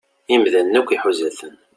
[0.33, 1.55] Imdanen akk iḥuza-ten.